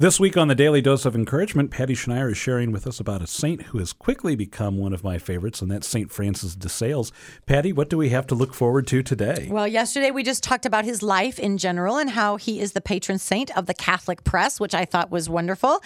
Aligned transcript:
This 0.00 0.20
week 0.20 0.36
on 0.36 0.46
the 0.46 0.54
Daily 0.54 0.80
Dose 0.80 1.04
of 1.04 1.16
Encouragement, 1.16 1.72
Patty 1.72 1.94
Schneier 1.94 2.30
is 2.30 2.38
sharing 2.38 2.70
with 2.70 2.86
us 2.86 3.00
about 3.00 3.20
a 3.20 3.26
saint 3.26 3.62
who 3.62 3.78
has 3.78 3.92
quickly 3.92 4.36
become 4.36 4.78
one 4.78 4.92
of 4.92 5.02
my 5.02 5.18
favorites, 5.18 5.60
and 5.60 5.68
that's 5.68 5.88
St. 5.88 6.08
Francis 6.08 6.54
de 6.54 6.68
Sales. 6.68 7.10
Patty, 7.46 7.72
what 7.72 7.90
do 7.90 7.98
we 7.98 8.10
have 8.10 8.24
to 8.28 8.36
look 8.36 8.54
forward 8.54 8.86
to 8.86 9.02
today? 9.02 9.48
Well, 9.50 9.66
yesterday 9.66 10.12
we 10.12 10.22
just 10.22 10.44
talked 10.44 10.64
about 10.64 10.84
his 10.84 11.02
life 11.02 11.40
in 11.40 11.58
general 11.58 11.96
and 11.96 12.10
how 12.10 12.36
he 12.36 12.60
is 12.60 12.74
the 12.74 12.80
patron 12.80 13.18
saint 13.18 13.50
of 13.58 13.66
the 13.66 13.74
Catholic 13.74 14.22
press, 14.22 14.60
which 14.60 14.72
I 14.72 14.84
thought 14.84 15.10
was 15.10 15.28
wonderful, 15.28 15.82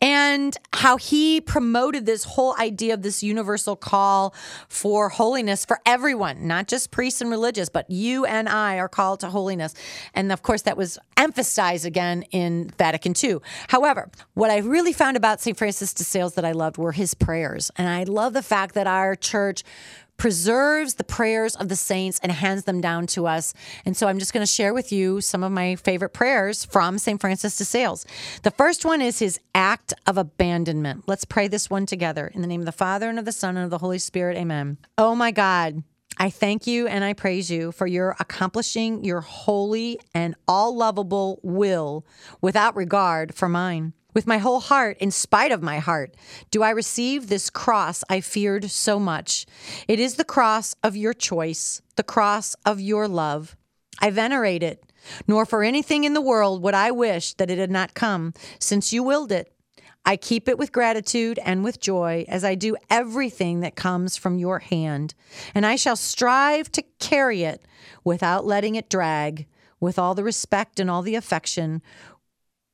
and 0.00 0.56
how 0.72 0.96
he 0.96 1.40
promoted 1.40 2.04
this 2.04 2.24
whole 2.24 2.56
idea 2.58 2.94
of 2.94 3.02
this 3.02 3.22
universal 3.22 3.76
call 3.76 4.34
for 4.68 5.08
holiness 5.08 5.64
for 5.64 5.78
everyone, 5.86 6.48
not 6.48 6.66
just 6.66 6.90
priests 6.90 7.20
and 7.20 7.30
religious, 7.30 7.68
but 7.68 7.88
you 7.88 8.24
and 8.24 8.48
I 8.48 8.78
are 8.78 8.88
called 8.88 9.20
to 9.20 9.28
holiness. 9.28 9.72
And 10.14 10.32
of 10.32 10.42
course, 10.42 10.62
that 10.62 10.76
was 10.76 10.98
emphasized 11.16 11.86
again 11.86 12.24
in 12.32 12.68
Vatican 12.76 13.14
II. 13.22 13.38
However, 13.68 14.10
what 14.34 14.50
I 14.50 14.58
really 14.58 14.92
found 14.92 15.16
about 15.16 15.40
St. 15.40 15.56
Francis 15.56 15.94
de 15.94 16.04
Sales 16.04 16.34
that 16.34 16.44
I 16.44 16.52
loved 16.52 16.78
were 16.78 16.92
his 16.92 17.14
prayers. 17.14 17.70
And 17.76 17.88
I 17.88 18.04
love 18.04 18.32
the 18.32 18.42
fact 18.42 18.74
that 18.74 18.86
our 18.86 19.14
church 19.14 19.64
preserves 20.16 20.94
the 20.94 21.04
prayers 21.04 21.56
of 21.56 21.68
the 21.68 21.74
saints 21.74 22.20
and 22.22 22.30
hands 22.30 22.64
them 22.64 22.80
down 22.80 23.06
to 23.08 23.26
us. 23.26 23.54
And 23.84 23.96
so 23.96 24.06
I'm 24.06 24.20
just 24.20 24.32
going 24.32 24.46
to 24.46 24.52
share 24.52 24.72
with 24.72 24.92
you 24.92 25.20
some 25.20 25.42
of 25.42 25.50
my 25.50 25.74
favorite 25.74 26.10
prayers 26.10 26.64
from 26.64 26.98
St. 26.98 27.20
Francis 27.20 27.56
de 27.56 27.64
Sales. 27.64 28.06
The 28.42 28.52
first 28.52 28.84
one 28.84 29.02
is 29.02 29.18
his 29.18 29.40
act 29.54 29.92
of 30.06 30.18
abandonment. 30.18 31.04
Let's 31.08 31.24
pray 31.24 31.48
this 31.48 31.68
one 31.68 31.86
together. 31.86 32.30
In 32.34 32.40
the 32.40 32.46
name 32.46 32.60
of 32.60 32.66
the 32.66 32.72
Father 32.72 33.08
and 33.08 33.18
of 33.18 33.24
the 33.24 33.32
Son 33.32 33.56
and 33.56 33.64
of 33.64 33.70
the 33.70 33.78
Holy 33.78 33.98
Spirit. 33.98 34.36
Amen. 34.36 34.78
Oh 34.96 35.16
my 35.16 35.32
God. 35.32 35.82
I 36.18 36.30
thank 36.30 36.66
you 36.66 36.86
and 36.86 37.04
I 37.04 37.12
praise 37.14 37.50
you 37.50 37.72
for 37.72 37.86
your 37.86 38.16
accomplishing 38.20 39.04
your 39.04 39.20
holy 39.20 39.98
and 40.14 40.34
all 40.46 40.76
lovable 40.76 41.40
will 41.42 42.06
without 42.40 42.76
regard 42.76 43.34
for 43.34 43.48
mine. 43.48 43.92
With 44.14 44.26
my 44.26 44.38
whole 44.38 44.60
heart, 44.60 44.98
in 44.98 45.10
spite 45.10 45.52
of 45.52 45.62
my 45.62 45.78
heart, 45.78 46.14
do 46.50 46.62
I 46.62 46.70
receive 46.70 47.28
this 47.28 47.48
cross 47.48 48.04
I 48.10 48.20
feared 48.20 48.70
so 48.70 48.98
much. 48.98 49.46
It 49.88 49.98
is 49.98 50.16
the 50.16 50.24
cross 50.24 50.74
of 50.82 50.96
your 50.96 51.14
choice, 51.14 51.80
the 51.96 52.02
cross 52.02 52.54
of 52.66 52.78
your 52.78 53.08
love. 53.08 53.56
I 54.00 54.10
venerate 54.10 54.62
it, 54.62 54.84
nor 55.26 55.46
for 55.46 55.62
anything 55.62 56.04
in 56.04 56.12
the 56.12 56.20
world 56.20 56.62
would 56.62 56.74
I 56.74 56.90
wish 56.90 57.32
that 57.34 57.50
it 57.50 57.58
had 57.58 57.70
not 57.70 57.94
come, 57.94 58.34
since 58.58 58.92
you 58.92 59.02
willed 59.02 59.32
it. 59.32 59.52
I 60.04 60.16
keep 60.16 60.48
it 60.48 60.58
with 60.58 60.72
gratitude 60.72 61.38
and 61.44 61.62
with 61.62 61.80
joy 61.80 62.24
as 62.28 62.44
I 62.44 62.54
do 62.54 62.76
everything 62.90 63.60
that 63.60 63.76
comes 63.76 64.16
from 64.16 64.38
your 64.38 64.58
hand, 64.58 65.14
and 65.54 65.64
I 65.64 65.76
shall 65.76 65.96
strive 65.96 66.72
to 66.72 66.82
carry 66.98 67.42
it 67.44 67.64
without 68.04 68.44
letting 68.44 68.74
it 68.74 68.90
drag, 68.90 69.46
with 69.78 69.98
all 69.98 70.14
the 70.14 70.24
respect 70.24 70.80
and 70.80 70.90
all 70.90 71.02
the 71.02 71.14
affection 71.14 71.82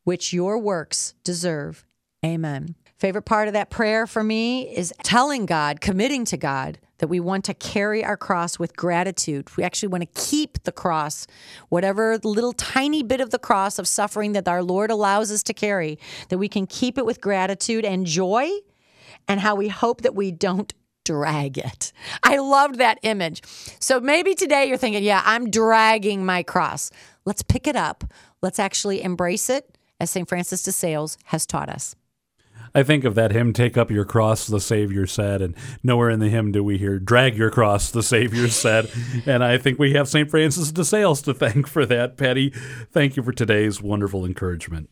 which 0.05 0.33
your 0.33 0.59
works 0.59 1.15
deserve. 1.23 1.85
Amen. 2.25 2.75
Favorite 2.97 3.23
part 3.23 3.47
of 3.47 3.55
that 3.55 3.71
prayer 3.71 4.07
for 4.07 4.25
me 4.25 4.75
is 4.75 4.93
telling 5.03 5.47
God, 5.47 5.81
committing 5.81 6.25
to 6.27 6.37
God 6.37 6.79
that 6.99 7.09
we 7.09 7.21
want 7.21 7.45
to 7.47 7.55
carry 7.55 8.05
our 8.05 8.17
cross 8.17 8.59
with 8.59 8.77
gratitude. 8.77 9.57
We 9.57 9.65
actually 9.65 9.89
want 9.89 10.03
to 10.03 10.21
keep 10.21 10.63
the 10.65 10.73
cross, 10.73 11.27
whatever 11.69 12.19
little 12.19 12.53
tiny 12.53 13.03
bit 13.03 13.21
of 13.21 13.31
the 13.31 13.39
cross 13.39 13.79
of 13.79 13.89
suffering 13.89 14.33
that 14.33 14.49
our 14.49 14.63
Lord 14.63 14.91
allows 14.91 15.31
us 15.33 15.43
to 15.45 15.55
carry, 15.55 15.99
that 16.29 16.39
we 16.39 16.49
can 16.49 16.67
keep 16.67 16.99
it 16.99 17.07
with 17.07 17.21
gratitude 17.21 17.85
and 17.85 18.07
joy, 18.07 18.51
and 19.27 19.41
how 19.41 19.55
we 19.55 19.69
hope 19.69 20.03
that 20.03 20.15
we 20.15 20.31
don't 20.31 20.73
drag 21.05 21.57
it. 21.57 21.93
I 22.23 22.37
loved 22.39 22.77
that 22.77 22.99
image. 23.03 23.43
So 23.81 23.99
maybe 23.99 24.35
today 24.35 24.67
you're 24.67 24.77
thinking, 24.77 25.03
yeah, 25.03 25.23
I'm 25.25 25.51
dragging 25.51 26.27
my 26.27 26.43
cross. 26.43 26.91
Let's 27.25 27.43
pick 27.43 27.67
it 27.67 27.77
up. 27.77 28.05
Let's 28.43 28.59
actually 28.59 29.03
embrace 29.03 29.49
it 29.49 29.79
as 30.01 30.11
St. 30.11 30.29
Francis 30.29 30.63
de 30.63 30.73
Sales 30.73 31.17
has 31.25 31.47
taught 31.47 31.69
us. 31.69 31.97
I 32.79 32.85
think 32.85 33.03
of 33.03 33.17
that 33.17 33.33
hymn, 33.33 33.53
Take 33.53 33.77
Up 33.77 33.91
Your 33.91 34.05
Cross, 34.05 34.47
the 34.47 34.61
Savior 34.61 35.05
said, 35.05 35.43
and 35.43 35.57
nowhere 35.83 36.11
in 36.11 36.21
the 36.21 36.29
hymn 36.29 36.53
do 36.53 36.63
we 36.63 36.79
hear, 36.79 37.01
Drag 37.01 37.37
Your 37.37 37.51
Cross, 37.51 37.91
the 37.91 38.05
Savior 38.05 38.47
said. 38.47 38.89
and 39.27 39.43
I 39.43 39.59
think 39.59 39.81
we 39.81 39.95
have 39.95 40.09
St. 40.09 40.31
Francis 40.31 40.71
de 40.71 40.85
Sales 40.85 41.21
to 41.23 41.35
thank 41.35 41.67
for 41.67 41.85
that. 41.87 42.17
Patty, 42.17 42.51
thank 42.93 43.17
you 43.17 43.25
for 43.25 43.33
today's 43.33 43.83
wonderful 43.83 44.25
encouragement. 44.25 44.91